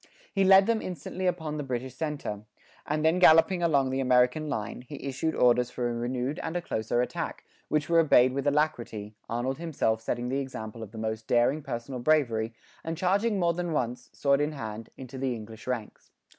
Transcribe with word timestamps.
He 0.33 0.43
led 0.43 0.65
them 0.65 0.81
instantly 0.81 1.27
upon 1.27 1.57
the 1.57 1.63
British 1.63 1.93
centre; 1.93 2.39
and 2.87 3.05
then 3.05 3.19
galloping 3.19 3.61
along 3.61 3.91
the 3.91 3.99
American 3.99 4.49
line, 4.49 4.81
he 4.81 5.03
issued 5.05 5.35
orders 5.35 5.69
for 5.69 5.87
a 5.87 5.93
renewed 5.93 6.39
and 6.41 6.57
a 6.57 6.61
closer 6.63 7.03
attack, 7.03 7.43
which 7.67 7.87
were 7.87 7.99
obeyed 7.99 8.33
with 8.33 8.47
alacrity, 8.47 9.13
Arnold 9.29 9.59
himself 9.59 10.01
setting 10.01 10.29
the 10.29 10.39
example 10.39 10.81
of 10.81 10.91
the 10.91 10.97
most 10.97 11.27
daring 11.27 11.61
personal 11.61 11.99
bravery, 11.99 12.55
and 12.83 12.97
charging 12.97 13.37
more 13.37 13.53
than 13.53 13.73
once, 13.73 14.09
sword 14.11 14.41
in 14.41 14.53
hand, 14.53 14.89
into 14.97 15.19
the 15.19 15.35
English 15.35 15.67
ranks. 15.67 16.09